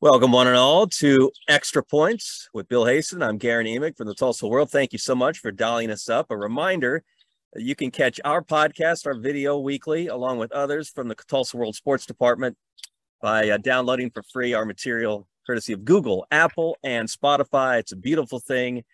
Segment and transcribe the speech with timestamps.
[0.00, 3.20] Welcome, one and all, to Extra Points with Bill Haisten.
[3.20, 4.70] I'm Guerin Emig from the Tulsa World.
[4.70, 6.30] Thank you so much for dialing us up.
[6.30, 7.02] A reminder
[7.56, 11.74] you can catch our podcast, our video weekly, along with others from the Tulsa World
[11.74, 12.56] Sports Department
[13.20, 17.80] by uh, downloading for free our material courtesy of Google, Apple, and Spotify.
[17.80, 18.84] It's a beautiful thing.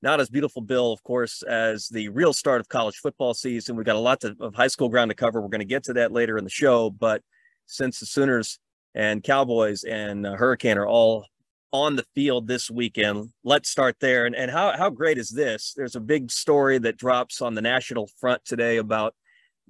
[0.00, 3.76] Not as beautiful, Bill, of course, as the real start of college football season.
[3.76, 5.42] We've got a lot to, of high school ground to cover.
[5.42, 6.88] We're going to get to that later in the show.
[6.88, 7.20] But
[7.66, 8.58] since the Sooners
[8.94, 11.26] and Cowboys and uh, Hurricane are all
[11.72, 13.30] on the field this weekend.
[13.42, 14.26] Let's start there.
[14.26, 15.74] And, and how, how great is this?
[15.76, 19.14] There's a big story that drops on the national front today about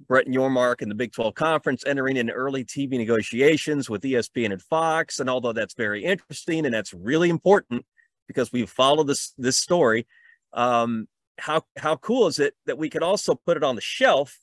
[0.07, 4.61] Brett Yormark and the Big 12 Conference entering into early TV negotiations with ESPN and
[4.61, 5.19] Fox.
[5.19, 7.85] And although that's very interesting and that's really important
[8.27, 10.05] because we've followed this this story,
[10.53, 11.07] um,
[11.37, 14.39] how how cool is it that we could also put it on the shelf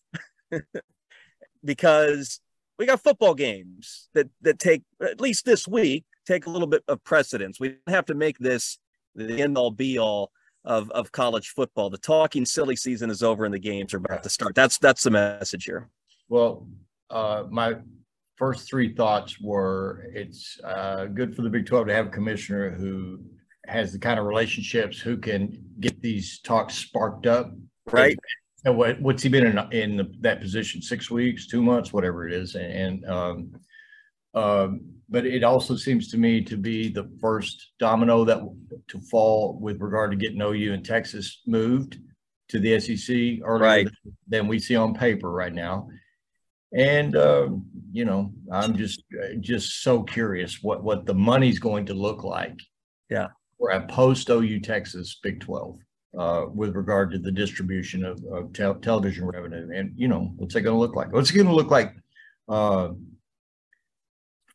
[1.64, 2.40] because
[2.82, 6.82] we got football games that that take at least this week take a little bit
[6.88, 7.60] of precedence.
[7.60, 8.76] We don't have to make this
[9.14, 10.32] the end all be all
[10.64, 11.90] of of college football.
[11.90, 14.56] The talking silly season is over and the games are about to start.
[14.56, 15.90] That's that's the message here.
[16.28, 16.66] Well,
[17.08, 17.76] uh, my
[18.34, 22.70] first three thoughts were it's uh, good for the Big 12 to have a commissioner
[22.70, 23.20] who
[23.66, 27.52] has the kind of relationships who can get these talks sparked up.
[27.86, 28.18] Right.
[28.64, 30.82] And what, what's he been in, in the, that position?
[30.82, 32.54] Six weeks, two months, whatever it is.
[32.54, 33.52] And, um,
[34.34, 38.40] um, but it also seems to me to be the first domino that
[38.88, 41.98] to fall with regard to getting OU and Texas moved
[42.48, 43.88] to the SEC earlier right.
[44.28, 45.88] than we see on paper right now.
[46.74, 49.02] And um, you know, I'm just
[49.40, 52.58] just so curious what what the money's going to look like.
[53.10, 55.78] Yeah, for a post OU Texas Big Twelve
[56.18, 59.70] uh, with regard to the distribution of, of te- television revenue.
[59.74, 61.12] And, you know, what's it going to look like?
[61.12, 61.94] What's it going to look like
[62.48, 62.90] uh,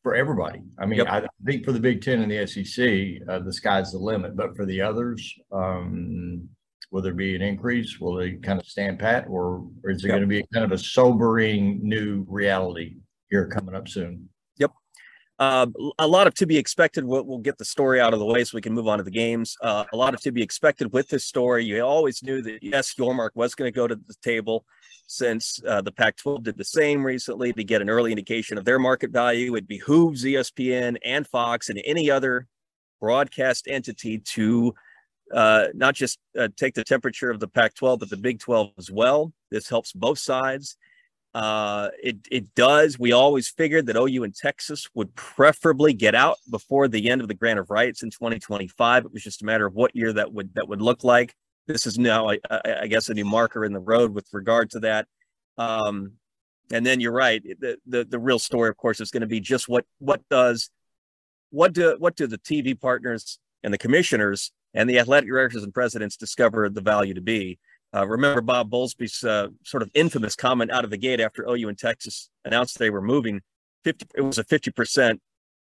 [0.04, 0.62] for everybody?
[0.80, 1.08] I mean, yep.
[1.10, 4.36] I think for the Big Ten and the SEC, uh, the sky's the limit.
[4.36, 6.48] But for the others, um,
[6.92, 8.00] will there be an increase?
[8.00, 9.26] Will they kind of stand pat?
[9.28, 10.18] Or, or is it yep.
[10.18, 12.98] going to be kind of a sobering new reality
[13.30, 14.30] here coming up soon?
[15.40, 15.68] Uh,
[16.00, 17.06] a lot of to be expected.
[17.06, 19.04] We'll, we'll, get the story out of the way so we can move on to
[19.04, 19.56] the games.
[19.62, 21.64] Uh, a lot of to be expected with this story.
[21.64, 24.66] You always knew that yes, Yormark was going to go to the table
[25.06, 28.80] since uh, the Pac-12 did the same recently to get an early indication of their
[28.80, 29.56] market value.
[29.56, 32.48] It behooves ESPN and Fox and any other
[33.00, 34.74] broadcast entity to
[35.34, 38.90] uh, not just uh, take the temperature of the Pac-12 but the Big 12 as
[38.90, 39.34] well.
[39.52, 40.78] This helps both sides.
[41.38, 42.98] Uh, it it does.
[42.98, 47.28] We always figured that OU and Texas would preferably get out before the end of
[47.28, 49.06] the grant of rights in 2025.
[49.06, 51.36] It was just a matter of what year that would that would look like.
[51.68, 54.80] This is now, I, I guess, a new marker in the road with regard to
[54.80, 55.06] that.
[55.60, 56.14] Um,
[56.72, 57.44] and then you're right.
[57.44, 60.72] The, the the real story, of course, is going to be just what what does
[61.52, 65.72] what do what do the TV partners and the commissioners and the athletic directors and
[65.72, 67.60] presidents discover the value to be?
[67.98, 71.70] Uh, remember Bob Bowlesby's uh, sort of infamous comment out of the gate after OU
[71.70, 73.42] and Texas announced they were moving.
[73.86, 75.20] 50, it was a 50%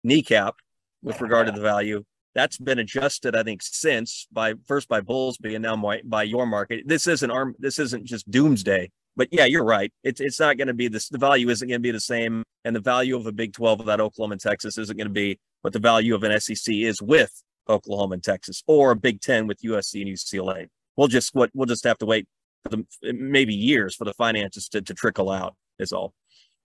[0.02, 0.56] kneecap
[1.02, 2.04] with regard to the value.
[2.34, 6.86] That's been adjusted, I think, since by first by Bowlesby and now by, by market.
[6.86, 7.54] This isn't arm.
[7.58, 8.90] This isn't just doomsday.
[9.16, 9.92] But yeah, you're right.
[10.02, 11.08] It's it's not going to be this.
[11.08, 13.80] The value isn't going to be the same, and the value of a Big 12
[13.80, 17.02] without Oklahoma and Texas isn't going to be what the value of an SEC is
[17.02, 21.50] with Oklahoma and Texas, or a Big 10 with USC and UCLA we'll just what
[21.54, 22.26] we'll just have to wait
[22.64, 26.12] for the maybe years for the finances to, to trickle out is all.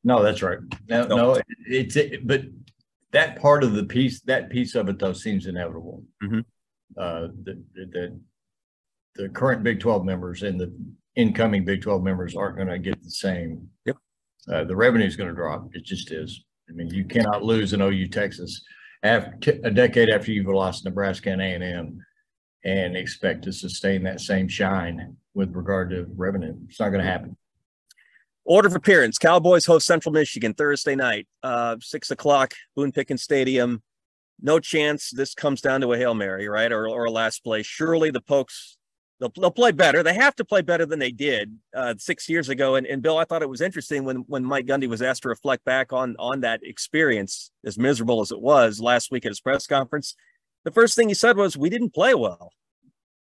[0.03, 0.57] No that's right.
[0.89, 2.41] No, no, no it's it, but
[3.11, 6.03] that part of the piece that piece of it though seems inevitable.
[6.21, 6.39] Mm-hmm.
[6.97, 8.19] uh the, the
[9.15, 10.73] the current big 12 members and the
[11.15, 13.69] incoming big 12 members aren't going to get the same.
[13.85, 13.97] Yep.
[14.51, 15.69] Uh, the revenue is going to drop.
[15.73, 16.43] It just is.
[16.67, 18.63] I mean you cannot lose an ou texas
[19.03, 22.01] after a decade after you've lost nebraska and a&m and
[22.63, 26.55] expect to sustain that same shine with regard to revenue.
[26.69, 27.35] It's not going to happen.
[28.45, 33.81] Order of appearance: Cowboys host Central Michigan Thursday night, uh, six o'clock, Boone Pickens Stadium.
[34.41, 37.63] No chance this comes down to a hail mary, right, or or a last play.
[37.63, 38.77] Surely the Pokes
[39.21, 40.03] they'll, they'll play better.
[40.03, 42.75] They have to play better than they did uh, six years ago.
[42.75, 45.29] And, and Bill, I thought it was interesting when when Mike Gundy was asked to
[45.29, 49.39] reflect back on on that experience, as miserable as it was last week at his
[49.39, 50.15] press conference
[50.63, 52.53] the first thing he said was, "We didn't play well."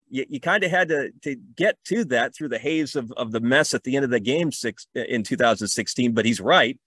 [0.10, 3.32] You, you kind of had to to get to that through the haze of, of
[3.32, 6.14] the mess at the end of the game six uh, in 2016.
[6.14, 6.80] But he's right.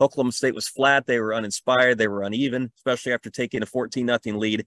[0.00, 1.06] Oklahoma State was flat.
[1.06, 1.98] They were uninspired.
[1.98, 4.64] They were uneven, especially after taking a 14 nothing lead.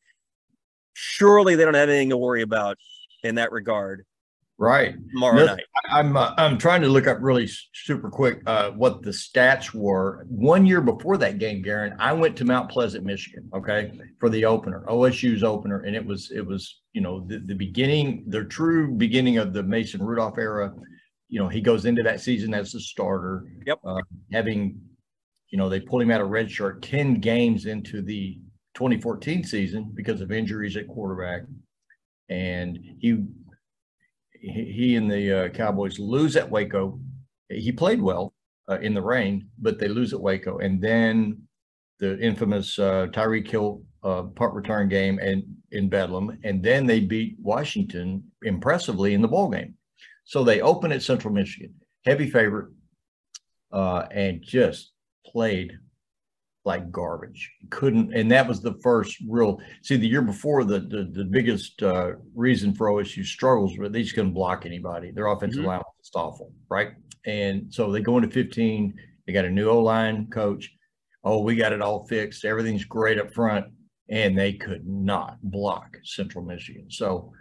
[0.94, 2.78] Surely they don't have anything to worry about
[3.24, 4.06] in that regard
[4.62, 4.94] Right.
[5.12, 5.64] tomorrow No, night.
[5.90, 10.28] I'm uh, I'm trying to look up really super quick uh, what the stats were.
[10.30, 14.46] One year before that game, Guerin, I went to Mount Pleasant, Michigan, okay, for the
[14.46, 18.94] opener, OSU's opener, and it was it was you know the, the beginning, the true
[18.94, 20.72] beginning of the Mason Rudolph era.
[21.28, 23.48] You know, he goes into that season as the starter.
[23.66, 23.80] Yep.
[23.84, 24.80] Uh, having,
[25.50, 28.38] you know, they pulled him out of redshirt ten games into the
[28.76, 31.42] 2014 season because of injuries at quarterback,
[32.30, 33.26] and he
[34.42, 37.00] he, and the uh, Cowboys lose at Waco.
[37.50, 38.34] He played well
[38.70, 41.42] uh, in the rain, but they lose at Waco, and then
[42.00, 47.00] the infamous uh, Tyreek Hill uh, punt return game and in Bedlam, and then they
[47.00, 49.76] beat Washington impressively in the bowl game.
[50.26, 51.74] So they open at Central Michigan,
[52.06, 52.70] heavy favorite,
[53.72, 54.92] uh, and just
[55.26, 55.78] played
[56.64, 57.52] like garbage.
[57.70, 59.60] Couldn't, and that was the first real.
[59.84, 64.04] See, the year before, the the, the biggest uh, reason for OSU struggles was they
[64.04, 65.12] just couldn't block anybody.
[65.12, 65.68] Their offensive Mhm.
[65.68, 66.92] line was just awful, right?
[67.26, 68.94] And so they go into 15.
[69.26, 70.72] They got a new O line coach.
[71.24, 72.46] Oh, we got it all fixed.
[72.46, 73.68] Everything's great up front,
[74.10, 76.90] and they could not block Central Michigan.
[76.90, 77.32] So,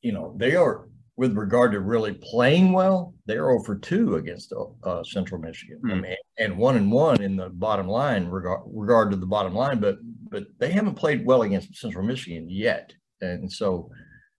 [0.00, 0.88] you know, they are
[1.20, 5.78] with regard to really playing well, they're over 2 against uh, Central Michigan.
[5.84, 6.00] I Hmm.
[6.00, 9.80] mean, and one and one in the bottom line regard regard to the bottom line,
[9.80, 9.98] but
[10.30, 12.94] but they haven't played well against Central Michigan yet.
[13.20, 13.90] And so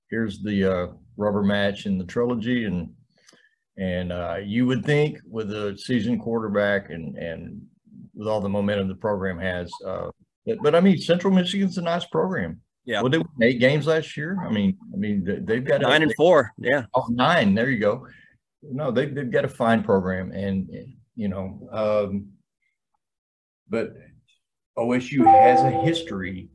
[0.09, 0.87] here's the uh,
[1.17, 2.89] rubber match in the trilogy, and
[3.77, 7.61] and uh, you would think with a seasoned quarterback and and
[8.15, 10.09] with all the momentum the program has, uh,
[10.47, 12.59] but, but I mean Central Michigan's a nice program.
[12.85, 13.01] Yeah.
[13.01, 14.37] Well, they won eight games last year.
[14.45, 16.51] I mean, I mean they- they've got Nine and four.
[16.57, 16.85] Yeah.
[16.95, 17.53] Oh, nine.
[17.53, 18.07] There you go.
[18.63, 20.69] No, they, they've got a fine program and,
[21.15, 22.27] you know, um,
[23.69, 23.93] but
[24.77, 26.49] OSU has a history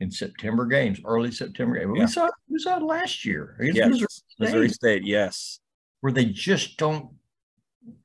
[0.00, 1.78] in September games, early September.
[1.78, 1.92] games.
[1.96, 2.04] Yeah.
[2.04, 3.88] We saw, we saw it last year against Yes.
[3.88, 5.04] Missouri Missouri State, State.
[5.06, 5.60] Yes.
[6.00, 7.10] where they just don't,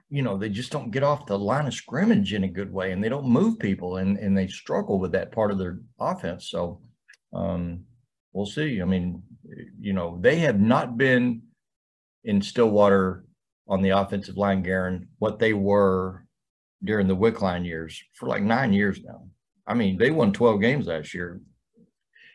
[0.10, 2.92] you know, they just don't get off the line of scrimmage in a good way
[2.92, 6.50] and they don't move people and, and they struggle with that part of their offense.
[6.50, 6.82] So,
[7.36, 7.86] um,
[8.34, 8.82] we'll see.
[8.82, 9.22] I mean,
[9.80, 11.42] you know, they have not been
[12.24, 13.26] in Stillwater
[13.68, 16.26] on the offensive line, Guerin, what they were
[16.84, 19.28] during the Wickline years for like nine years now.
[19.68, 21.42] I mean, they won 12 games last year.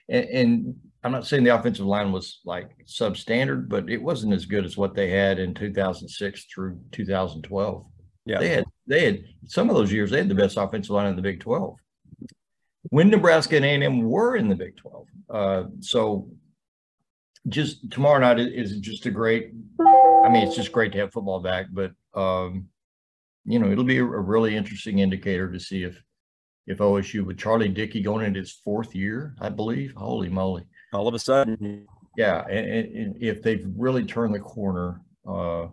[0.09, 4.47] And, and I'm not saying the offensive line was like substandard, but it wasn't as
[4.47, 7.87] good as what they had in 2006 through 2012.
[8.27, 8.39] Yeah.
[8.39, 11.17] They had, they had some of those years, they had the best offensive line in
[11.17, 11.77] the Big 12
[12.85, 15.07] when Nebraska and A&M were in the Big 12.
[15.29, 16.29] Uh, so
[17.49, 21.41] just tomorrow night is just a great, I mean, it's just great to have football
[21.41, 22.67] back, but, um,
[23.45, 26.03] you know, it'll be a, a really interesting indicator to see if,
[26.67, 30.65] if OSU with Charlie Dickey going into his fourth year, I believe, holy moly.
[30.93, 31.87] All of a sudden.
[32.17, 35.69] Yeah, and- and if they've really turned the corner uh,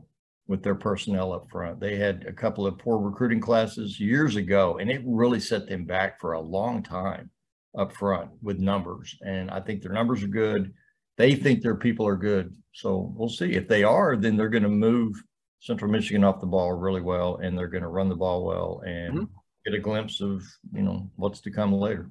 [0.47, 4.77] with their personnel up front, they had a couple of poor recruiting classes years ago,
[4.77, 7.29] and it really set them back for a long time
[7.77, 9.15] up front with numbers.
[9.21, 10.73] And I think their numbers are good.
[11.17, 12.55] They think their people are good.
[12.73, 13.53] So we'll see.
[13.53, 15.15] If they are, then they're going to move
[15.59, 18.81] Central Michigan off the ball really well, and they're going to run the ball well
[18.85, 19.29] and Mhm.
[19.65, 22.09] get a glimpse of you know what's to come later.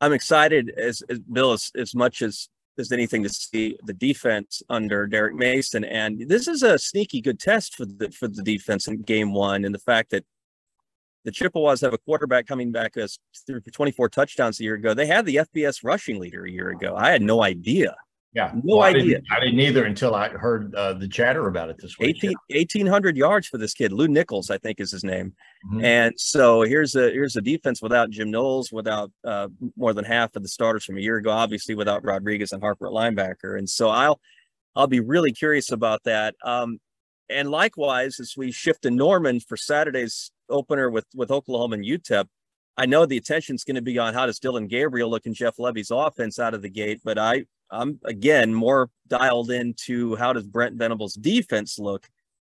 [0.00, 4.62] I'm excited as, as Bill as, as much as as anything to see the defense
[4.68, 5.84] under Derek Mason.
[5.84, 9.64] And this is a sneaky good test for the for the defense in game one,
[9.64, 10.24] and the fact that
[11.24, 14.94] the Chippewas have a quarterback coming back as through 24 touchdowns a year ago.
[14.94, 16.94] They had the FBS rushing leader a year ago.
[16.96, 17.96] I had no idea.
[18.32, 19.02] Yeah, No I idea.
[19.02, 22.16] didn't, I didn't either until I heard uh, the chatter about it this week.
[22.18, 23.92] 18, 1800 yards for this kid.
[23.92, 25.32] Lew Nichols, I think is his name.
[25.72, 25.82] Mhm.
[25.82, 30.36] And so here's a here's a defense without Jim Knowles, without uh, more than half
[30.36, 33.58] of the starters from a year ago, obviously without Rodriguez and Harper at linebacker.
[33.58, 34.20] And so I'll
[34.76, 36.34] I'll be really curious about that.
[36.44, 36.78] Um,
[37.30, 42.26] and likewise, as we shift to Norman for Saturday's opener with with Oklahoma and UTEP,
[42.76, 45.56] I know the attention's going to be on how does Dillon Gabriel look in Jeff
[45.58, 50.46] Lebby's offense out of the gate, but I I'm again more dialed into how does
[50.46, 52.06] Brent Venables' defense look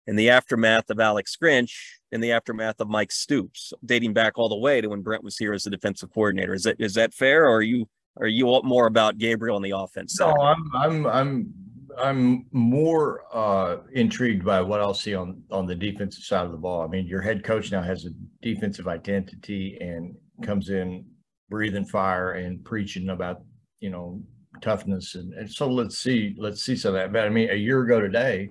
[0.08, 1.74] in the aftermath of Alex Grinch,
[2.12, 5.38] in the aftermath of Mike Stoops, dating back all the way to when Brent was
[5.38, 6.54] here as the defensive coordinator.
[6.54, 7.88] Is that is that fair, or are you
[8.20, 10.34] are you more about Gabriel on the offense No.
[10.42, 11.54] I'm I'm I'm
[12.00, 16.58] I'm more uh, intrigued by what I'll see on on the defensive side of the
[16.58, 16.82] ball.
[16.82, 18.10] I mean, your head coach now has a
[18.42, 21.06] defensive identity and comes in
[21.50, 23.42] breathing fire and preaching about
[23.80, 24.22] you know
[24.62, 27.12] toughness and, and so let's see let's see some of that.
[27.12, 28.50] But I mean, a year ago today,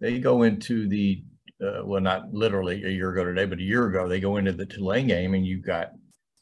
[0.00, 1.22] they go into the
[1.64, 4.52] uh, well, not literally a year ago today, but a year ago they go into
[4.52, 5.92] the Tulane game and you've got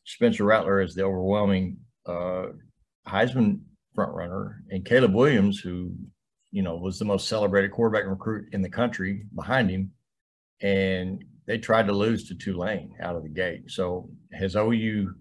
[0.04, 2.46] Spencer Rattler as the overwhelming uh,
[3.06, 3.60] Heisman
[3.94, 5.94] front runner and Caleb Williams, who
[6.54, 9.90] you know, was the most celebrated quarterback recruit in the country behind him.
[10.62, 13.72] And they tried to lose to Tulane out of the gate.
[13.72, 15.14] So has OU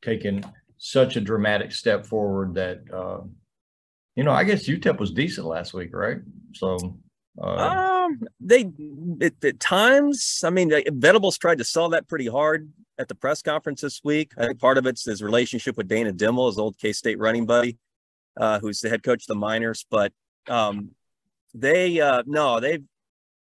[0.00, 0.44] taken
[0.78, 3.22] such a dramatic step forward that, uh,
[4.14, 6.18] you know, I guess UTEP was decent last week, right?
[6.54, 6.78] So,
[7.40, 8.70] uh, um, they
[9.20, 13.42] at, at times, I mean, Venables tried to sell that pretty hard at the press
[13.42, 14.32] conference this week.
[14.38, 17.46] I think part of it's his relationship with Dana Dimel, his old K State running
[17.46, 17.78] buddy,
[18.36, 19.84] uh, who's the head coach of the Miners.
[19.90, 20.12] But
[20.48, 20.90] um,
[21.54, 22.84] they, uh, no, they've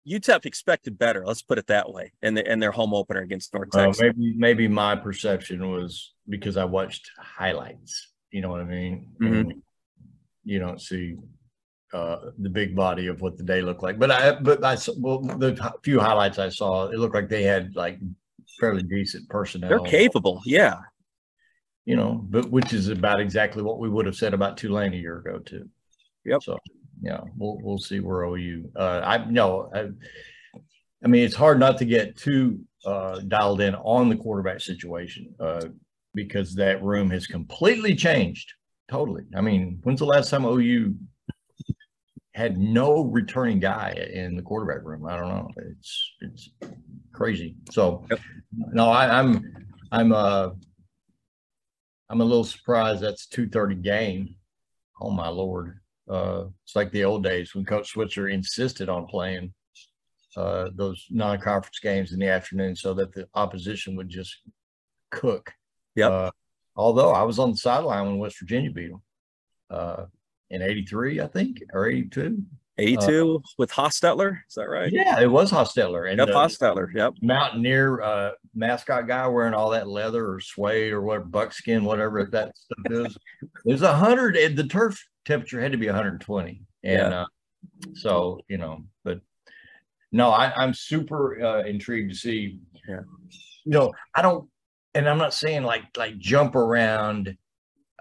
[0.07, 1.25] UTEP expected better.
[1.25, 2.11] Let's put it that way.
[2.21, 4.01] And the, and their home opener against North Texas.
[4.01, 8.09] Maybe maybe my perception was because I watched highlights.
[8.31, 9.07] You know what I mean?
[9.21, 9.59] Mm-hmm.
[10.43, 11.17] You don't see
[11.93, 14.00] uh, the big body of what the day looked like.
[14.00, 17.75] But I but I well the few highlights I saw, it looked like they had
[17.75, 18.00] like
[18.60, 19.69] fairly decent personnel.
[19.69, 20.79] They're capable, yeah.
[21.86, 24.98] You know, but which is about exactly what we would have said about Tulane a
[24.98, 25.67] year ago too.
[26.25, 26.43] Yep.
[26.43, 26.57] So
[27.01, 28.71] yeah, we'll we'll see where OU.
[28.75, 29.89] Uh, I no, I,
[31.03, 35.33] I mean it's hard not to get too uh, dialed in on the quarterback situation
[35.39, 35.65] uh,
[36.13, 38.53] because that room has completely changed.
[38.89, 39.24] Totally.
[39.36, 40.95] I mean, when's the last time OU
[42.33, 45.05] had no returning guy in the quarterback room?
[45.05, 45.50] I don't know.
[45.57, 46.50] It's it's
[47.13, 47.55] crazy.
[47.71, 48.19] So yep.
[48.51, 50.50] no, I, I'm I'm uh
[52.09, 54.35] I'm a little surprised that's two thirty game.
[55.01, 55.79] Oh my lord.
[56.09, 59.53] Uh, it's like the old days when Coach Switzer insisted on playing
[60.35, 64.41] uh, those non-conference games in the afternoon so that the opposition would just
[65.09, 65.53] cook.
[65.95, 66.09] Yeah.
[66.09, 66.31] Uh,
[66.75, 69.01] although I was on the sideline when West Virginia beat them
[69.69, 70.05] uh,
[70.51, 72.43] in '83, I think, or '82.
[72.77, 74.91] 82 uh, with Hostetler, is that right?
[74.91, 76.10] Yeah, it was Hostetler.
[76.10, 76.93] And yep, uh, Hostetler.
[76.93, 77.15] Yep.
[77.22, 82.55] Mountaineer uh, mascot guy wearing all that leather or suede or whatever, buckskin, whatever that
[82.58, 83.17] stuff is.
[83.65, 86.63] There's a hundred, and the turf temperature had to be 120.
[86.84, 87.22] And yeah.
[87.22, 87.25] uh,
[87.93, 89.20] so, you know, but
[90.12, 92.60] no, I, I'm super uh, intrigued to see.
[92.88, 93.01] Yeah.
[93.65, 94.50] You know, I don't,
[94.93, 97.38] and I'm not saying like like jump around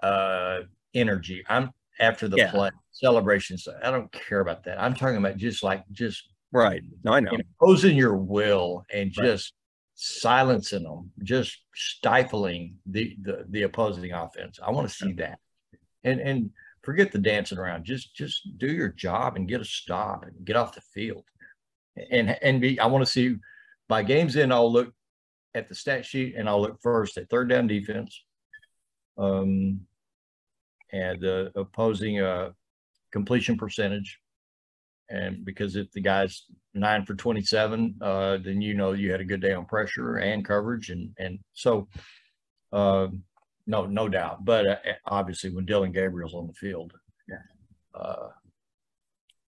[0.01, 0.61] uh
[0.93, 1.43] energy.
[1.47, 2.51] I'm after the yeah.
[2.51, 3.67] play celebrations.
[3.83, 4.81] I don't care about that.
[4.81, 6.81] I'm talking about just like just right.
[7.03, 9.25] No, I know imposing your will and right.
[9.25, 9.53] just
[9.95, 14.59] silencing them, just stifling the, the the opposing offense.
[14.61, 15.39] I want to see that.
[16.03, 16.49] And and
[16.83, 17.85] forget the dancing around.
[17.85, 21.23] Just just do your job and get a stop and get off the field.
[22.09, 23.35] And and be I want to see
[23.87, 24.93] by games in, I'll look
[25.53, 28.23] at the stat sheet and I'll look first at third down defense.
[29.17, 29.81] Um
[30.91, 32.51] and uh, opposing uh
[33.11, 34.19] completion percentage.
[35.09, 39.25] And because if the guy's nine for 27, uh, then you know you had a
[39.25, 40.89] good day on pressure and coverage.
[40.89, 41.89] And and so
[42.71, 43.07] uh,
[43.67, 44.45] no, no doubt.
[44.45, 46.93] But uh, obviously, when Dillon Gabriel's on the field,
[47.27, 48.29] yeah, uh,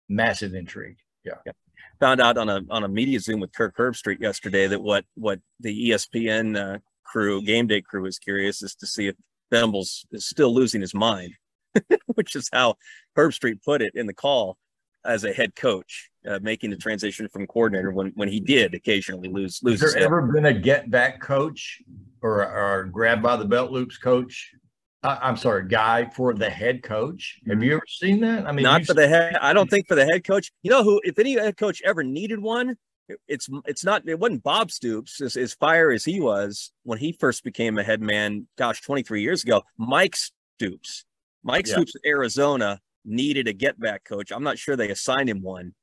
[0.10, 0.98] massive intrigue.
[1.24, 1.36] Yeah.
[1.46, 1.54] yeah.
[2.00, 5.40] Found out on a on a media Zoom with Kirk Herbstreit yesterday that what what
[5.62, 9.16] the ESPN uh, crew, game day crew, is curious is to see if
[9.54, 11.34] Venables is still losing his mind,
[12.16, 12.76] which is how
[13.18, 14.58] Herbstreit put it in the call
[15.06, 19.30] as a head coach, uh, making the transition from coordinator when when he did occasionally
[19.30, 19.82] lose lose.
[19.82, 21.82] Has there ever been a get back coach
[22.24, 24.52] or, or grab by the belt loops coach.
[25.04, 27.42] I, am sorry, guy for the head coach.
[27.48, 28.48] Have you ever seen that?
[28.48, 29.36] I mean, not for the head.
[29.36, 30.50] I don't think for the head coach.
[30.64, 31.02] You know who?
[31.04, 32.78] If any head coach ever needed one,
[33.28, 34.08] it's it's not.
[34.08, 37.84] It wasn't Bob Stoops as, as fire as he was when he first became a
[37.84, 38.48] head man.
[38.58, 39.64] Gosh, 23 years ago.
[39.78, 41.06] Mike Stoops.
[41.44, 41.74] Mike yeah.
[41.74, 44.32] Stoops, Arizona needed a get back coach.
[44.32, 45.74] I'm not sure they assigned him one,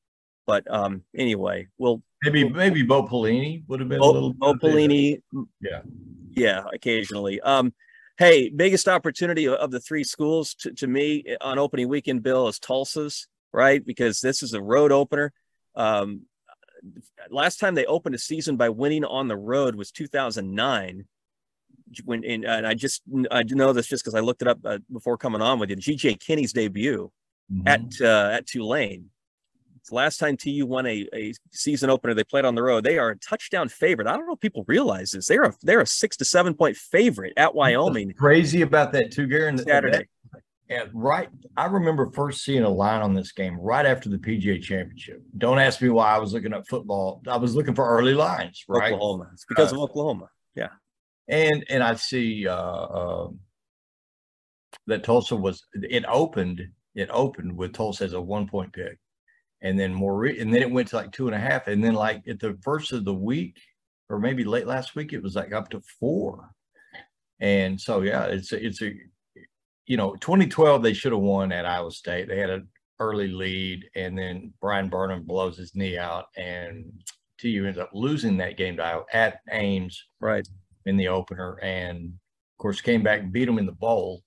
[0.47, 4.33] but um, anyway, we'll maybe we'll, maybe Bo Pelini would have been Bo, a little.
[4.33, 5.21] Bo Pelini,
[5.61, 5.83] yeah,
[6.31, 7.41] yeah, occasionally.
[7.41, 7.75] Um,
[8.19, 12.59] hey, biggest opportunity of the three schools to, to me on opening weekend, Bill, is
[12.59, 13.85] Tulsa's, right?
[13.85, 15.33] Because this is a road opener.
[15.75, 16.23] Um,
[17.31, 21.05] last time they opened a season by winning on the road was 2009
[22.05, 24.79] when and, and I just I know this just because I looked it up uh,
[24.93, 25.77] before coming on with you.
[25.77, 27.11] GJ Kinne's debut
[27.53, 27.67] mm-hmm.
[27.67, 29.11] at uh, at Tulane
[29.81, 32.15] it's last time TU won a, a season opener.
[32.15, 32.85] They played on the road.
[32.85, 34.07] They are a touchdown favorite.
[34.07, 35.27] I don't know if people realize this.
[35.27, 38.09] They're a they're a six to seven point favorite at Wyoming.
[38.09, 39.59] What's crazy about that too, Guerin.
[39.59, 40.09] Saturday.
[40.71, 44.63] And right, I remember first seeing a line on this game right after the PGA
[44.63, 45.21] Championship.
[45.37, 47.23] Don't ask me why I was looking at football.
[47.27, 48.93] I was looking for early lines, right?
[48.93, 49.31] Oklahoma.
[49.33, 50.29] It's because uh, of Oklahoma.
[50.55, 50.69] Yeah.
[51.29, 53.29] And and I see uh, uh,
[54.87, 56.63] that Tulsa was it opened
[56.95, 58.99] it opened with Tulsa as a one point pick
[59.63, 61.83] and then more re- and then it went to like two and a half and
[61.83, 63.57] then like at the first of the week
[64.09, 66.51] or maybe late last week it was like up to four
[67.41, 68.93] and so yeah it's a, it's a
[69.87, 72.69] you know 2012 they should have won at iowa state they had an
[73.01, 76.85] early lead, and then Brian Burnham blows his knee out, and
[77.39, 80.47] TU ends up losing that game to Iowa at Ames Right.
[80.85, 84.23] in the opener, and of course came back and beat them in the bowl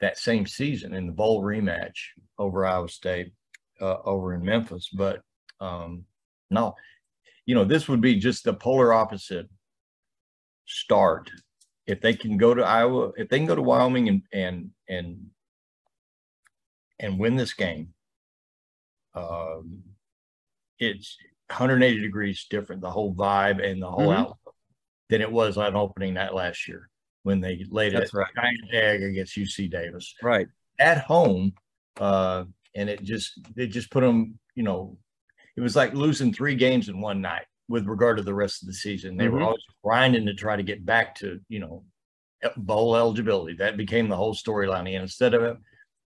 [0.00, 1.96] that same season in the bowl rematch
[2.38, 3.32] over Iowa State
[3.80, 4.90] uh, over in Memphis.
[4.92, 5.22] But
[5.60, 6.04] um,
[6.50, 6.74] no,
[7.46, 9.48] you know this would be just the polar opposite
[10.66, 11.30] start
[11.86, 15.30] if they can go to Iowa, if they can go to Wyoming and and and
[17.00, 17.94] and win this game.
[19.14, 19.82] Um,
[20.78, 21.16] it's
[21.48, 24.16] 180 degrees different, the whole vibe and the whole Mhm.
[24.16, 24.54] outlook
[25.08, 26.90] than it was on opening night last year
[27.22, 28.34] when they laid That's a right.
[28.34, 30.48] giant egg against UC Davis Right.
[30.78, 31.54] at home.
[31.96, 34.98] Uh, and it just, it just put them, you know,
[35.56, 38.66] it was like losing three games in one night with regard to the rest of
[38.66, 39.16] the season.
[39.16, 39.46] They were Mhm.
[39.46, 41.84] always grinding to try to get back to, you know,
[42.56, 43.54] bowl eligibility.
[43.56, 44.80] That became the whole storyline.
[44.80, 45.58] And instead of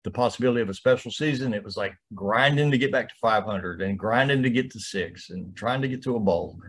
[0.03, 3.81] the possibility of a special season, it was like grinding to get back to 500
[3.81, 6.59] and grinding to get to six and trying to get to a bowl,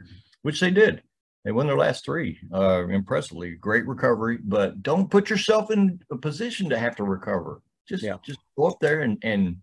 [0.43, 1.03] which they did.
[1.45, 3.53] They won their last three uh, impressively.
[3.55, 7.63] Great recovery, but don't put yourself in a position to have to recover.
[7.89, 8.17] Just, Yeah.
[8.25, 9.59] just go up there and, and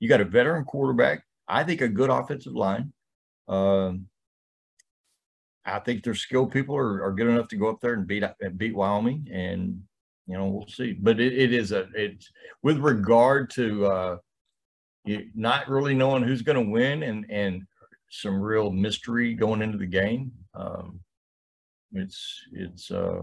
[0.00, 1.22] you got a veteran quarterback.
[1.46, 2.92] I think a good offensive line.
[3.46, 4.08] Um,
[5.66, 8.24] I think their skilled people are, are good enough to go up there and beat
[8.40, 9.82] and beat Wyoming, and
[10.26, 10.92] you know we'll see.
[10.92, 12.30] But it, it is a it's
[12.62, 14.16] with regard to uh,
[15.04, 17.62] you not really knowing who's going to win and and
[18.10, 20.32] some real mystery going into the game.
[20.54, 21.00] Um,
[21.92, 23.22] it's it's uh,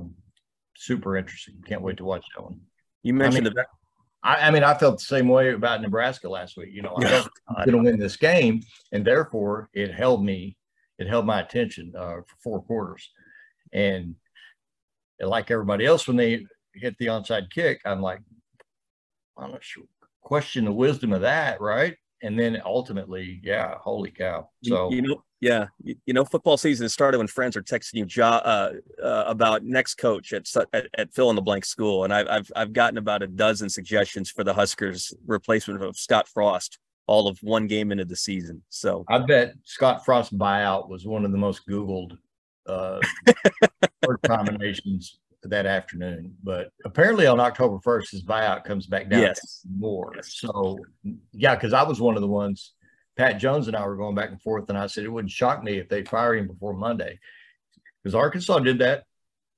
[0.75, 1.55] super interesting.
[1.65, 2.59] Can't wait to watch that one.
[3.03, 3.65] You mentioned mean, the
[4.23, 6.69] I, I mean, I felt the same way about Nebraska last week.
[6.71, 7.29] You know, I felt
[7.65, 10.55] going to win this game, and therefore it held me,
[10.97, 13.09] it held my attention uh, for four quarters.
[13.71, 14.15] And
[15.19, 18.19] like everybody else, when they hit the onside kick, I'm like,
[19.38, 19.83] I'm not sure.
[20.21, 21.95] Question the wisdom of that, right?
[22.21, 24.50] And then ultimately, yeah, holy cow!
[24.63, 28.23] So you, know, yeah, you, know, football season started when friends are texting you jo-
[28.23, 28.71] uh,
[29.03, 32.51] uh, about next coach at, at at fill in the blank school, and I've I've
[32.56, 37.37] I've gotten about a dozen suggestions for the Huskers replacement of Scott Frost, all of
[37.41, 38.63] one game into the season.
[38.69, 42.17] So I bet Scott Frost buyout was one of the most Googled
[42.67, 42.99] uh,
[44.07, 46.35] word combinations that afternoon.
[46.43, 49.61] But apparently on October 1st, his buyout comes back down Yes.
[49.77, 50.13] more.
[50.15, 50.35] Yes.
[50.35, 50.79] So,
[51.33, 52.73] yeah, because I was one of the ones,
[53.17, 55.61] Pat Jones and I were going back and forth, and I said it wouldn't shock
[55.63, 57.19] me if they fire him before Monday.
[58.01, 59.03] Because Arkansas did that.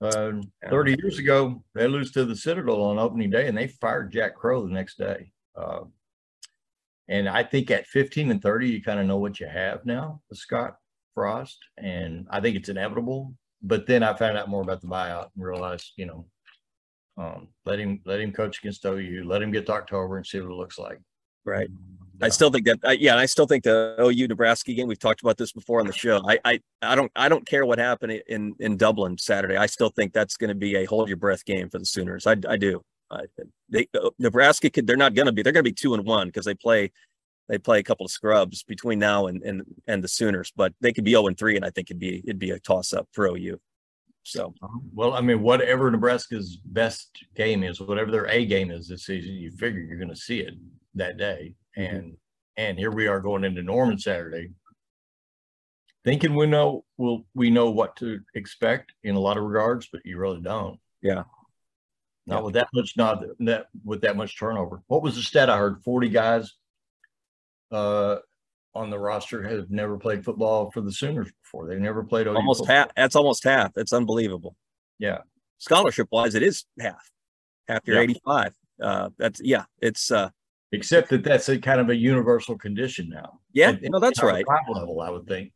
[0.01, 0.33] Uh,
[0.69, 4.35] 30 years ago, they lose to the Citadel on opening day, and they fired Jack
[4.35, 5.31] Crowe the next day.
[5.55, 5.81] Uh,
[7.07, 10.21] and I think at 15 and 30, you kind of know what you have now
[10.29, 10.75] with Scott
[11.13, 11.59] Frost.
[11.77, 13.35] And I think it's inevitable.
[13.61, 16.25] But then I found out more about the buyout and realized, you know,
[17.17, 20.39] um, let him let him coach against OU, let him get to October and see
[20.39, 20.99] what it looks like.
[21.45, 21.69] right.
[22.21, 24.87] I still think that, I, yeah, and I still think the OU Nebraska game.
[24.87, 26.21] We've talked about this before on the show.
[26.25, 29.57] I, I, I don't, I don't care what happened in in Dublin Saturday.
[29.57, 32.25] I still think that's going to be a hold your breath game for the Sooners.
[32.25, 32.81] I, I do.
[33.11, 33.23] I,
[33.69, 34.87] they uh, Nebraska could.
[34.87, 35.41] They're not going to be.
[35.41, 36.91] They're going to be two and one because they play,
[37.47, 40.51] they play a couple of scrubs between now and and and the Sooners.
[40.55, 42.59] But they could be zero and three, and I think it'd be it'd be a
[42.59, 43.59] toss up for OU.
[44.23, 44.55] So
[44.93, 49.35] Well, I mean, whatever Nebraska's best game is, whatever their A game is this season,
[49.35, 50.55] you figure you're going to see it
[50.95, 51.53] that day.
[51.77, 51.95] Mhm.
[51.95, 52.17] And
[52.57, 54.49] and here we are going into Norman Saturday,
[56.03, 60.01] thinking we know we'll we know what to expect in a lot of regards, but
[60.05, 60.79] you really don't.
[61.01, 61.23] Yeah.
[62.27, 62.41] Not Yeah.
[62.41, 64.81] with that much, not that with that much turnover.
[64.87, 65.83] What was the stat I heard?
[65.83, 66.53] Forty guys
[67.71, 68.17] uh,
[68.73, 71.67] on the roster have never played football for the Sooners before.
[71.67, 72.75] They've never played OU almost football.
[72.75, 72.95] half.
[72.95, 73.73] That's almost half.
[73.73, 74.55] That's unbelievable.
[74.99, 75.19] Yeah.
[75.59, 77.09] Scholarship wise, it is half.
[77.67, 78.01] Half your Yeah.
[78.03, 78.53] eighty five.
[78.81, 79.65] Uh, that's yeah.
[79.81, 80.29] It's uh,
[80.71, 83.39] Except that that's a kind of a universal condition now.
[83.53, 83.69] yeah.
[83.69, 84.45] At- No, that's right.
[84.73, 85.53] level, I would think.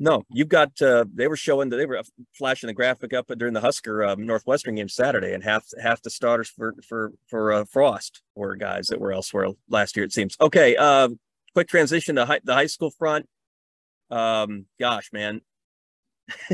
[0.00, 0.80] No, you've got.
[0.80, 2.00] Uh, they were showing that they were
[2.32, 6.10] flashing the graphic up during the Husker um, Northwestern game Saturday, and half half the
[6.10, 10.04] starters for for for uh, Frost were guys that were elsewhere last year.
[10.04, 10.36] It seems.
[10.40, 10.76] Okay.
[10.76, 11.08] Uh,
[11.52, 13.26] quick transition to high, the high school front.
[14.10, 15.40] Um, gosh, man,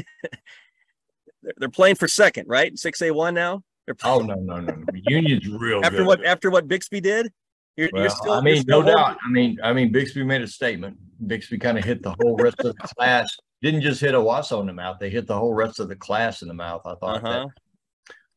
[1.59, 2.77] they're, playing for second, right?
[2.79, 3.63] Six A one now.
[3.87, 4.87] They're Oh no, no, no, no.
[5.07, 6.07] Union's real after good.
[6.07, 7.31] what after what Bixby did.
[7.77, 8.33] You're, Well, you're still.
[8.33, 9.19] I mean, no doubt.
[9.25, 10.97] I mean, I mean, Bixby made a statement.
[11.27, 13.37] Bixby kind of hit the whole rest of the class.
[13.63, 16.43] Didn't just hit Owasso in the mouth; they hit the whole rest of the class
[16.43, 16.83] in the mouth.
[16.85, 17.49] I thought that Uh-huh.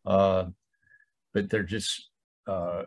[0.05, 0.49] Uh,
[1.33, 2.09] but they're just,
[2.47, 2.83] uh,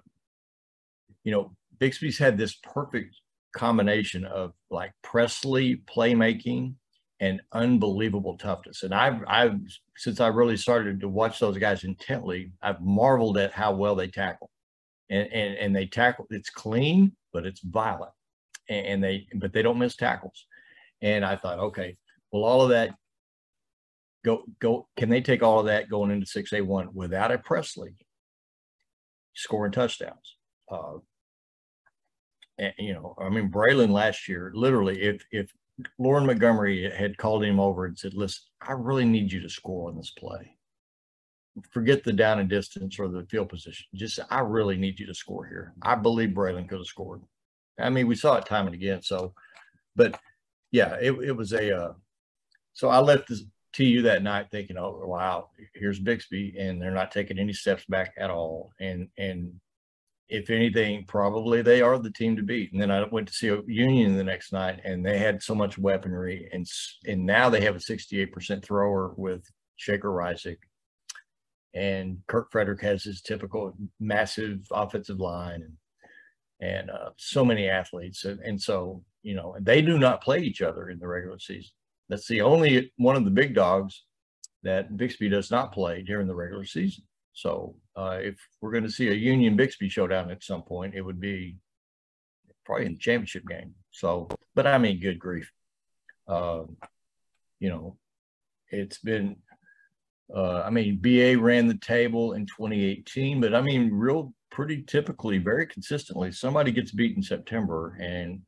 [1.23, 3.15] you know, Bixby's had this perfect
[3.53, 6.75] combination of like Presley playmaking
[7.21, 8.83] and unbelievable toughness.
[8.83, 9.61] And I've, I've,
[9.97, 14.09] since I really started to watch those guys intently, I've marveled at how well they
[14.09, 14.51] tackle.
[15.11, 16.27] And and, and they tackle.
[16.31, 18.13] It's clean, but it's violent,
[18.69, 20.47] and, and they but they don't miss tackles.
[21.03, 21.97] And I thought, okay,
[22.31, 22.95] well, all of that
[24.25, 24.87] go go.
[24.97, 27.97] Can they take all of that going into six A one without a Presley
[29.35, 30.37] scoring touchdowns?
[30.71, 30.99] Uh,
[32.59, 35.51] and, you know, I mean, Braylon last year, literally, if if
[35.99, 39.89] Loren Montgomery had called him over and said, "Listen, I really need you to score
[39.89, 40.57] on this play.
[41.71, 43.87] Forget the down and distance or the field position.
[43.95, 47.23] Just, I really need you to score here." I believe Braylon could have scored.
[47.79, 49.03] I mean, we saw it time and again.
[49.03, 49.35] So,
[49.97, 50.19] but
[50.71, 51.77] yeah, it, it was a.
[51.77, 51.93] Uh,
[52.73, 53.31] so I left
[53.73, 57.85] to you that night thinking, "Oh, wow, here's Bixby," and they're not taking any steps
[57.89, 59.61] back at all, and and
[60.31, 62.73] if anything, probably they are the team to beat.
[62.73, 65.55] And then I went to see a Union the next night, and they had so
[65.55, 66.67] much weaponry, and
[67.07, 69.45] and now they have a 68% thrower with
[69.77, 70.59] Shaker Reisig,
[71.75, 75.77] and Kirk Fridrich has his typical massive offensive line, and
[76.61, 80.63] and uh, so many athletes, and, and so you know they do not play each
[80.63, 81.71] other in the regular season.
[82.09, 84.05] That's the only one of the big dogs
[84.63, 87.05] that Bixby does not play during the regular season.
[87.33, 91.01] So uh, if we're going to see a Union Bixby showdown at some point, it
[91.01, 91.57] would be
[92.67, 93.75] probably in the championship game.
[93.91, 95.51] So, but I mean, good grief.
[96.29, 96.65] Uh,
[97.59, 97.97] you know,
[98.69, 99.37] it's been,
[100.35, 105.39] uh, I mean, BA ran the table in 2018, but I mean, real pretty typically,
[105.39, 108.41] very consistently, somebody gets beat in September and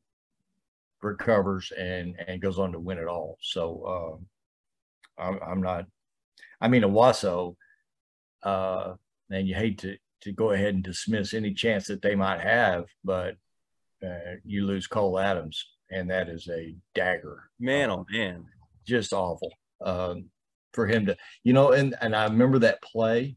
[1.01, 3.39] recovers and and goes on to win it all.
[3.41, 4.21] So
[5.19, 5.87] uh, I'm, I'm not.
[6.61, 7.57] I mean, Owasso
[8.43, 8.95] uh,
[9.31, 12.85] and you hate to to go ahead and dismiss any chance that they might have,
[13.03, 13.37] but
[14.07, 17.51] uh, you lose Cole Adams, and that is a dagger.
[17.59, 18.45] Man, oh man,
[18.87, 19.53] just awful
[19.85, 20.27] um,
[20.73, 21.73] for him to, you know.
[21.73, 23.37] And and I remember that play,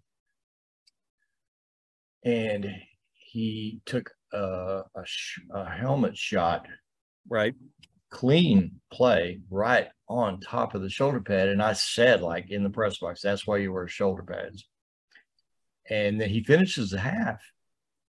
[2.23, 2.69] and
[3.13, 6.67] he took a, a, sh- a helmet shot,
[7.29, 7.55] right,
[8.09, 12.69] clean play right on top of the shoulder pad, and I said like in the
[12.69, 14.65] press box, that's why you wear shoulder pads
[15.89, 17.41] and then he finishes the half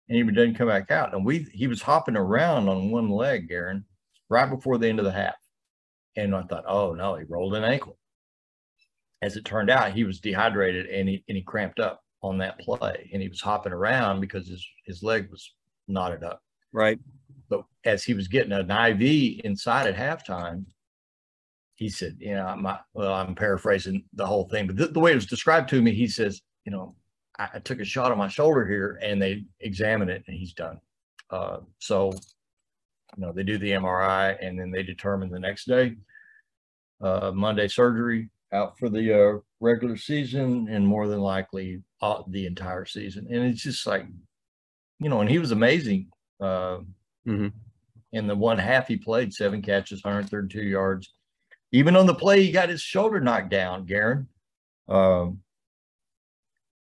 [0.09, 1.15] and he doesn't come back out.
[1.15, 3.85] And we he was hopping around on one leg, Guerin,
[4.29, 5.37] right before the end of the half.
[6.17, 7.98] And I thought, oh no, he rolled an ankle.
[9.23, 12.59] As it turned out, he was dehydrated and he and he cramped up on that
[12.61, 13.11] play.
[13.13, 15.55] And he was hopping around because his his leg was
[15.89, 16.43] knotted up.
[16.73, 16.99] Right.
[17.49, 20.67] But as he was getting an IV inside at halftime,
[21.75, 25.13] he said, you know, my, well, I'm paraphrasing the whole thing, but the, the way
[25.13, 26.97] it was described to me, he says, you know,
[27.39, 30.53] I, I took a shot on my shoulder here and they examine it and he's
[30.53, 30.79] done.
[31.31, 32.13] Uh, so,
[33.17, 35.95] you know, they do the MRI and then they determine the next day,
[37.01, 42.47] uh, Monday surgery out for the uh, regular season and more than likely uh, the
[42.47, 43.27] entire season.
[43.31, 44.07] And it's just like,
[44.99, 46.09] you know, and he was amazing.
[46.41, 46.79] Uh,
[47.27, 47.49] mm-hmm.
[48.13, 51.13] In the one half he played, seven catches, 132 yards.
[51.73, 54.29] Even on the play, he got his shoulder knocked down, Guerin.
[54.89, 55.41] Um,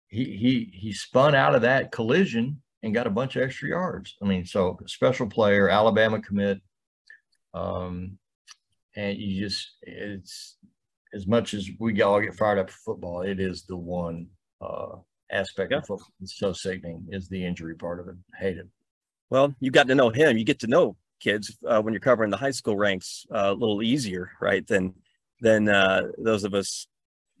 [0.08, 4.14] he he he spun out of that collision and got a bunch of extra yards.
[4.22, 6.60] I mean, so special player, Alabama commit.
[7.54, 8.18] Um,
[8.94, 10.56] and you just it's
[11.14, 14.26] as much as we all get fired up for football, it is the one
[14.60, 14.96] uh,
[15.30, 15.78] aspect yeah.
[15.78, 18.16] of football that's so sickening is the injury part of it.
[18.38, 18.68] Hate it.
[19.30, 20.36] Well, you got to know him.
[20.36, 23.54] You get to know kids uh, when you're covering the high school ranks uh, a
[23.54, 24.66] little easier, right?
[24.66, 24.94] Than
[25.40, 26.86] than uh, those of us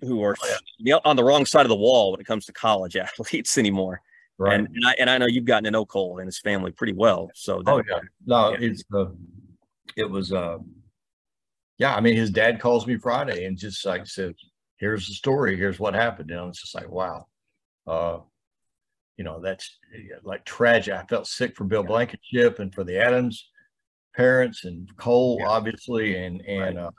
[0.00, 0.98] who are oh, yeah.
[1.04, 4.00] on the wrong side of the wall when it comes to college athletes anymore.
[4.36, 4.58] Right.
[4.58, 6.92] And, and I and I know you've gotten to know Cole and his family pretty
[6.92, 7.30] well.
[7.34, 8.68] So that, oh yeah, no, yeah.
[8.68, 9.06] it's uh,
[9.96, 10.58] it was uh,
[11.78, 11.94] yeah.
[11.94, 14.34] I mean, his dad calls me Friday and just like said,
[14.78, 15.56] "Here's the story.
[15.56, 17.26] Here's what happened." And it's just like, wow,
[17.86, 18.18] uh,
[19.16, 19.78] you know, that's
[20.22, 20.94] like tragic.
[20.94, 23.48] I felt sick for Bill Blankenship and for the Adams
[24.14, 25.48] parents and Cole, yeah.
[25.48, 26.86] obviously, and and right.
[26.86, 26.90] uh,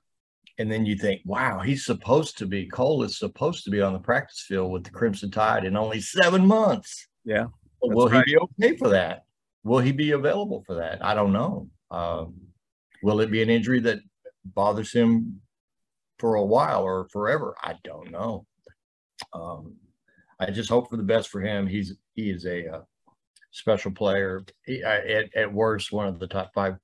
[0.57, 3.93] and then you think, wow, he's supposed to be Cole is supposed to be on
[3.93, 7.07] the practice field with the Crimson Tide in only seven months.
[7.23, 7.47] Yeah.
[7.81, 8.23] Will right.
[8.25, 9.25] he be okay for that?
[9.63, 11.03] Will he be available for that?
[11.03, 11.69] I don't know.
[11.91, 12.35] Um,
[13.03, 13.99] will it be an injury that
[14.45, 15.41] bothers him
[16.19, 17.55] for a while or forever?
[17.61, 18.45] I don't know.
[19.33, 19.75] Um,
[20.39, 21.67] I just hope for the best for him.
[21.67, 22.81] He's he is a uh,
[23.51, 24.45] special player.
[24.65, 26.77] He, at, at worst, one of the top five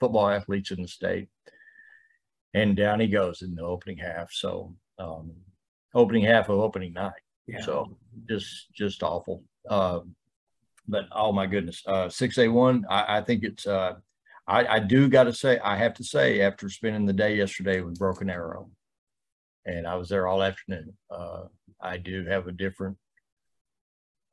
[0.00, 1.28] football athletes in the state
[2.56, 4.32] and down he goes in the opening half.
[4.32, 5.32] So um,
[5.94, 7.12] opening half of opening night.
[7.46, 7.60] Yeah.
[7.60, 7.96] So
[8.28, 9.44] just just awful.
[9.68, 10.00] Uh,
[10.88, 12.84] but oh my goodness, uh, six A one.
[12.88, 13.66] I, I think it's.
[13.66, 13.96] Uh,
[14.48, 17.80] I, I do got to say, I have to say, after spending the day yesterday
[17.80, 18.70] with Broken Arrow,
[19.64, 20.96] and I was there all afternoon.
[21.10, 21.44] Uh,
[21.80, 22.96] I do have a different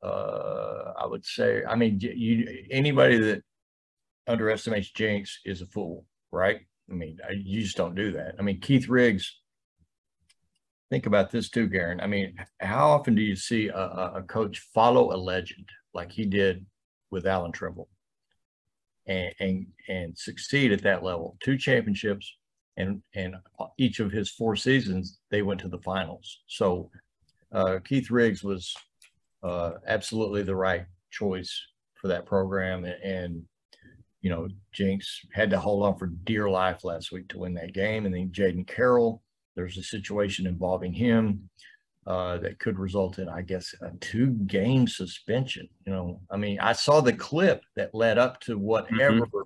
[0.04, 3.42] uh, I would say, I mean, you anybody that
[4.26, 6.60] underestimates Jenks is a fool, right?
[6.90, 8.34] I mean, you just don't do that.
[8.38, 9.40] I mean, Keith Riggs.
[10.90, 12.00] Think about this too, Guerin.
[12.00, 16.26] I mean, how often do you see a, a coach follow a legend like he
[16.26, 16.66] did
[17.10, 17.88] with Allan Trimble,
[19.06, 21.36] and, and and succeed at that level?
[21.42, 22.36] Two championships,
[22.76, 23.36] and and
[23.78, 26.40] each of his four seasons they went to the finals.
[26.46, 26.90] So
[27.52, 28.74] uh, Keith Riggs was
[29.42, 31.60] uh, absolutely the right choice
[31.94, 33.42] for that program, and, and
[34.24, 37.74] you know, Jenks had to hold on for dear life last week to win that
[37.74, 38.06] game.
[38.06, 39.22] And then Jaden Carroll,
[39.54, 41.50] there's a situation involving him
[42.06, 45.68] uh, that could result in, I guess, a two game suspension.
[45.86, 49.38] You know, I mean, I saw the clip that led up to whatever mm-hmm.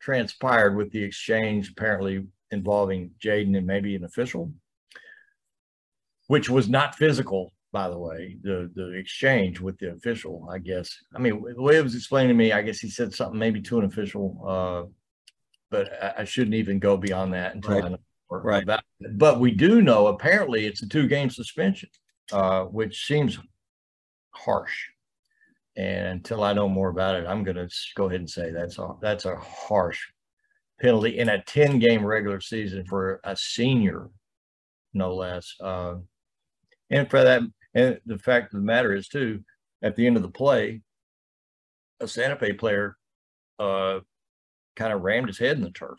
[0.00, 4.52] transpired with the exchange, apparently involving Jaden and maybe an official,
[6.26, 10.98] which was not physical by the way, the the exchange with the official, I guess.
[11.14, 13.60] I mean, the way it was explained to me, I guess he said something maybe
[13.62, 14.90] to an official, uh,
[15.70, 17.84] but I, I, shouldn't even go beyond that until right.
[17.84, 17.98] I know
[18.30, 18.62] right.
[18.62, 19.18] about it.
[19.18, 21.88] But we do know apparently it's a two game suspension,
[22.32, 23.38] uh, which seems
[24.32, 24.88] harsh.
[25.76, 28.78] And until I know more about it, I'm going to go ahead and say that's
[28.78, 30.00] a that's a harsh
[30.80, 34.08] penalty in a 10 game regular season for a senior,
[34.94, 35.54] no less.
[35.60, 35.96] Uh,
[36.90, 37.42] and for that
[37.74, 39.44] and the fact of the matter is, too,
[39.82, 40.80] at the end of the play,
[42.00, 42.96] a Santa Fe player
[43.58, 44.00] uh,
[44.76, 45.98] kind of rammed his head in the turf.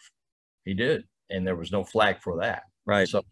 [0.66, 2.64] He did, and there was no flag for that.
[2.86, 3.08] Right.
[3.08, 3.24] So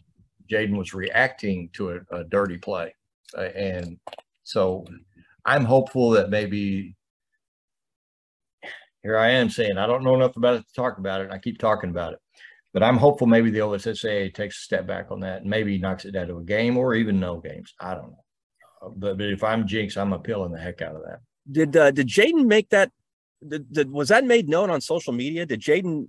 [0.51, 2.93] Jaden was reacting to a, a dirty play,
[3.37, 3.97] uh, and
[4.43, 4.85] so
[5.45, 6.95] I'm hopeful that maybe
[9.03, 11.31] here I am saying I don't know enough about it to talk about it.
[11.31, 12.19] I keep talking about it,
[12.73, 16.05] but I'm hopeful maybe the OSSAA takes a step back on that and maybe knocks
[16.05, 17.73] it down to a game or even no games.
[17.79, 18.23] I don't know
[18.95, 21.19] but, but if I'm Jenks, I'm appealing the heck out of that.
[21.51, 22.91] Did uh, did Jaden make that?
[23.47, 25.45] Did, did, was that made known on social media?
[25.45, 26.07] Did Jaden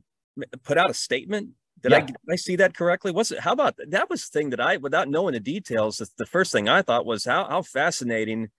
[0.64, 1.50] put out a statement?
[1.83, 1.99] Did yeah.
[1.99, 3.12] I did I see that correctly?
[3.12, 3.40] Was it?
[3.40, 4.11] How about that?
[4.11, 7.07] Was the thing that I, without knowing the details, the, the first thing I thought
[7.07, 8.51] was how how fascinating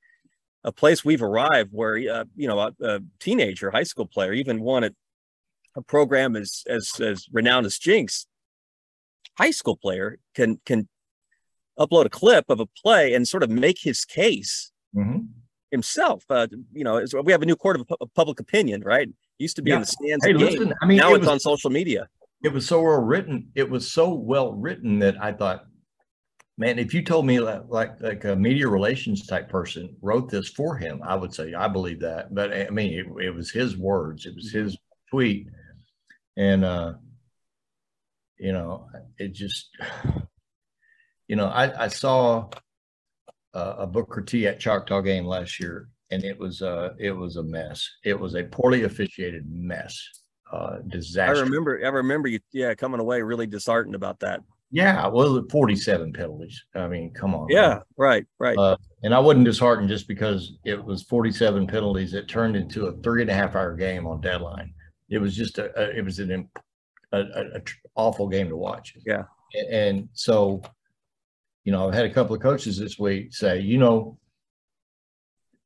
[0.64, 4.62] a place we've arrived where uh, you know a, a, teenager, high school player, even
[4.62, 4.92] won a,
[5.76, 8.26] a program as as as renowned as Jenks,
[9.38, 10.88] high school player can can
[11.80, 15.20] upload a clip of a play and sort of make his case mm-hmm.
[15.70, 16.24] himself.
[16.30, 19.10] Uh, you know, we have a new court of, of public opinion, right?
[19.42, 19.78] used to be yeah.
[19.78, 20.26] in the stands.
[20.26, 22.08] Hey, listen, I mean, now it it's was, on social media.
[22.44, 23.52] It was so well written.
[23.56, 25.66] It was so well written that I thought,
[26.58, 30.50] man, if you told me like, like like a media relations type person wrote this
[30.50, 32.34] for him, I would say I believe that.
[32.34, 34.26] But I mean, it, it was his words.
[34.26, 34.64] It was mm-hmm.
[34.66, 34.78] his
[35.10, 35.48] tweet,
[36.38, 36.94] and uh,
[38.40, 39.70] you know, it just
[41.28, 42.50] you know, I, I saw
[43.54, 47.36] uh, a Booker T at Choctaw game last year, and it was uh it was
[47.38, 47.88] a mess.
[48.04, 49.98] It was a poorly officiated mess,
[50.52, 51.44] uh, disaster.
[51.44, 54.42] I remember, I remember you, yeah, coming away really disheartened about that.
[54.74, 56.64] Yeah, well, 47 penalties.
[56.76, 57.48] I mean, come on.
[57.50, 57.82] Yeah, man.
[57.98, 58.58] right, right.
[58.58, 62.14] Uh, and I wasn't disheartened just because it was 47 penalties.
[62.14, 64.74] It turned into a three and a half hour game on deadline.
[65.10, 66.50] It was just a, a it was an
[67.12, 67.62] a, a, a,
[67.96, 68.96] awful game to watch.
[69.06, 69.24] Yeah.
[69.54, 70.62] And, and so
[71.64, 74.18] you know, I've had a couple of coaches this week say, you know,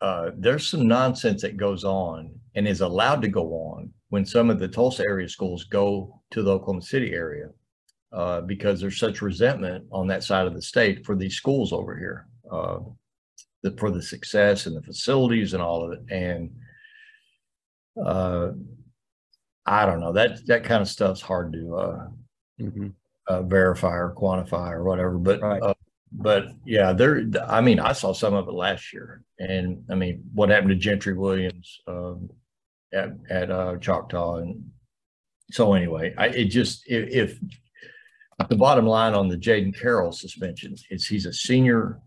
[0.02, 4.49] uh, there's some nonsense that goes on and is allowed to go on when some
[4.49, 7.49] of the Tulsa area schools go to the Oklahoma City area
[8.13, 11.97] uh, because there's such resentment on that side of the state for these schools over
[11.97, 12.80] here, uh,
[13.62, 15.99] the, for the success and the facilities and all of it.
[16.10, 16.49] And
[18.01, 18.51] uh,
[19.65, 22.08] I don't know that that kind of stuff's hard to uh,
[22.62, 22.88] mm-hmm.
[23.28, 25.17] Uh, verify or quantify or whatever.
[25.17, 25.75] But right
[26.13, 27.25] but yeah, there.
[27.49, 30.75] I mean, I saw some of it last year, and I mean, what happened to
[30.75, 32.30] Gentry Williams um,
[32.96, 34.64] at at uh, Choctaw, and
[35.52, 37.40] so anyway, I it just if, if
[38.50, 42.00] the bottom line on the Jaden Carroll suspension is he's a senior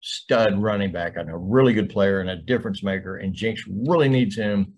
[0.00, 4.08] stud running back and a really good player and a difference maker, and Jenks really
[4.08, 4.74] needs him.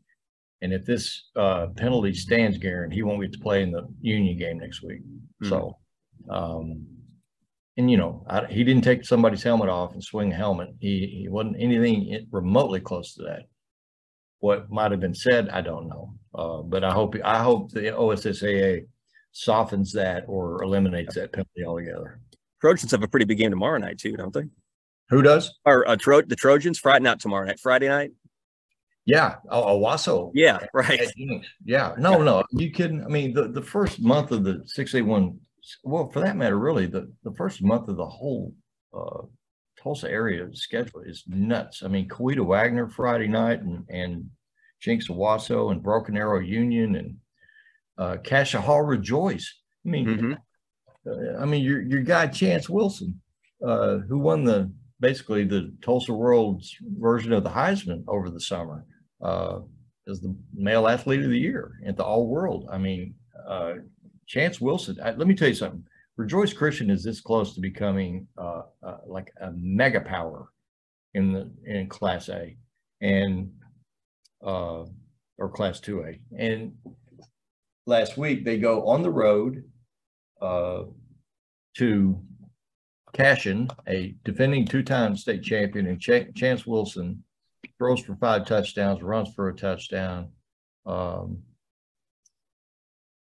[0.61, 4.37] And if this uh, penalty stands, Guerin, he won't get to play in the Union
[4.37, 5.01] game next week.
[5.03, 5.49] Mm-hmm.
[5.49, 5.79] So.
[6.29, 6.87] Um,
[7.79, 10.71] and you know, I, he didn't take somebody's helmet off and swing a helmet.
[10.81, 13.43] He, he wasn't anything remotely close to that.
[14.41, 16.15] What might have been said, I don't know.
[16.35, 18.87] Uh, but I hope I hope the OSSAA
[19.33, 22.21] softens that or eliminates that penalty altogether.
[22.61, 24.45] Trojans have a pretty big game tomorrow night too, don't they?
[25.11, 25.55] Who does?
[25.65, 28.13] Or uh, Tro- the Trojans Friday not tomorrow night, Friday night.
[29.07, 30.31] Yeah, oh, Owasso.
[30.35, 31.01] Yeah, right.
[31.65, 33.03] Yeah, no, no, you kidding?
[33.03, 35.39] I mean, the, the first month of the six eight one
[35.83, 38.55] well, for that matter, really, the, the first month of the whole
[38.97, 39.23] uh,
[39.83, 41.83] Tulsa area schedule is nuts.
[41.83, 44.31] I mean, Coweta Wagoner Friday night and, and
[44.81, 47.17] Jenks Owasso and Broken Arrow Union and
[47.97, 49.55] uh, Cascia Hall Rejoice.
[49.87, 50.39] I mean, Mhm.
[51.07, 53.21] uh, I mean, your, your guy Chance Wilson,
[53.65, 58.85] uh, who won the, basically the Tulsa World's version of the Heisman over the summer,
[59.21, 59.61] uh,
[60.07, 62.69] is the male athlete of the year at the all world.
[62.71, 63.15] I mean,
[63.47, 63.75] uh,
[64.27, 65.85] Chance Wilson, I, let me tell you something.
[66.19, 70.49] Rejoice Christian is this close to becoming uh, uh, like a mega power
[71.15, 72.57] in the in Class A
[73.01, 73.53] and
[74.45, 74.85] uh,
[75.39, 76.21] or Class Two A.
[76.37, 76.73] And
[77.87, 79.63] last week they go on the road
[80.43, 80.83] uh,
[81.77, 82.21] to
[83.13, 87.23] Cashion, a defending two-time state champion, and Ch- Chance Wilson
[87.79, 90.33] throws for five touchdowns, runs for a touchdown.
[90.85, 91.45] Um,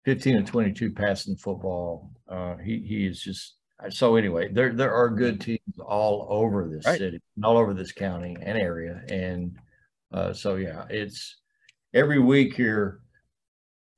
[0.05, 2.11] 15 and 22 passing football.
[2.27, 3.55] Uh, he he is just
[3.89, 4.51] so anyway.
[4.51, 6.97] There there are good teams all over this Right.
[6.97, 9.57] city, all over this county and area, and
[10.11, 11.37] uh, so yeah, it's
[11.93, 12.99] every week here.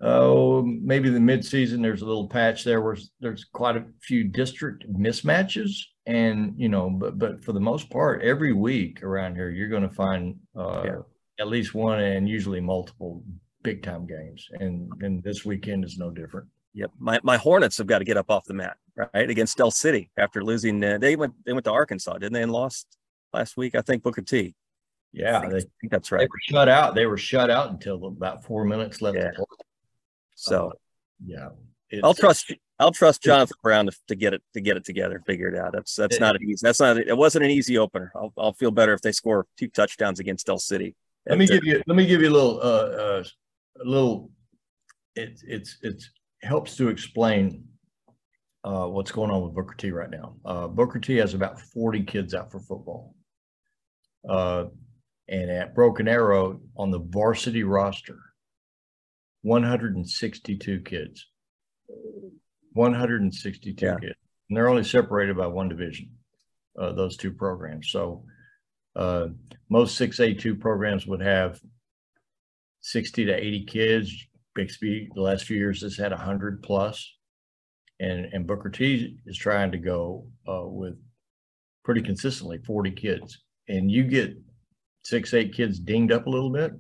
[0.02, 4.84] Oh, maybe the midseason there's a little patch there where there's quite a few district
[4.91, 5.72] mismatches,
[6.06, 9.88] and you know, but but for the most part, every week around here you're going
[9.88, 10.98] to find uh, Yeah.
[11.39, 13.24] at least one and usually multiple
[13.65, 16.47] big time games, and and this weekend is no different.
[16.73, 16.91] Yep.
[16.99, 19.30] My my Hornets have got to get up off the mat, right?
[19.30, 20.84] Against Del City after losing.
[20.84, 22.43] Uh, they went they went to Arkansas, didn't they?
[22.43, 22.97] And lost
[23.34, 23.75] last week.
[23.75, 24.56] I think Booker T.
[25.12, 26.19] Yeah, I they, think that's right.
[26.19, 26.95] they were shut out.
[26.95, 29.17] They were shut out until about four minutes left.
[29.17, 29.32] Yeah.
[30.36, 30.73] So
[31.25, 31.49] Yeah,
[32.04, 35.47] I'll trust I'll trust Jonathan Brown to, to get it to get it together, figure
[35.47, 35.71] it out.
[35.71, 36.60] That's that's It- not an easy.
[36.62, 36.97] That's not.
[36.97, 38.12] It wasn't an easy opener.
[38.15, 40.95] I'll I'll feel better if they score two touchdowns against Del City.
[41.28, 43.23] Let me uh, give you, let me give you a little, uh, uh,
[43.83, 44.31] a little,
[45.15, 46.03] it's, it's, it
[46.41, 47.65] helps to explain
[48.63, 50.35] uh, what's going on with Booker T right now.
[50.45, 53.15] Uh, Booker T has about forty kids out for football.
[54.27, 54.65] Uh,
[55.27, 58.19] and at Broken Arrow on the varsity roster,
[59.41, 61.27] one hundred and sixty-two kids.
[62.73, 63.99] One hundred and sixty-two Yeah.
[63.99, 64.15] kids,
[64.49, 66.09] and they're only separated by one division,
[66.79, 67.89] uh, those two programs.
[67.89, 68.25] So,
[68.95, 69.27] uh,
[69.69, 71.61] most six A two programs would have
[72.86, 74.13] sixty to eighty kids.
[74.54, 77.13] Bixby, the last few years, has had hundred plus.
[78.00, 80.95] And, and Booker T is trying to go, uh, with
[81.84, 83.43] pretty consistently forty kids.
[83.67, 84.38] And you get
[85.04, 86.74] six, eight kids dinged up a little bit,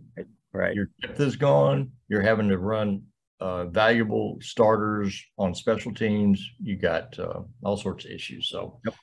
[0.53, 0.75] right.
[0.75, 3.01] your depth is gone, you're having to run,
[3.39, 6.45] uh, valuable starters on special teams.
[6.61, 8.79] You got, uh, all sorts of issues, so.
[8.85, 8.95] Yep.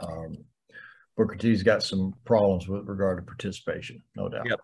[0.00, 0.36] Um,
[1.16, 4.46] Booker T's got some problems with regard to participation, no doubt.
[4.48, 4.60] Yep.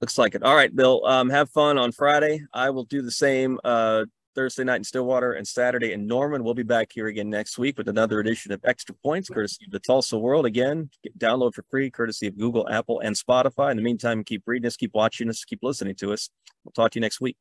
[0.00, 0.42] Looks like it.
[0.42, 1.04] All right, Bill.
[1.06, 2.42] Um, have fun on Friday.
[2.52, 4.04] I will do the same uh
[4.34, 6.42] Thursday night in Stillwater and Saturday in Norman.
[6.42, 9.70] We'll be back here again next week with another edition of Extra Points, courtesy of
[9.70, 10.44] the Tulsa World.
[10.44, 13.70] Again, download for free, courtesy of Google, Apple, and Spotify.
[13.70, 16.30] In the meantime, keep reading us, keep watching us, keep listening to us.
[16.64, 17.36] We'll talk to you next week.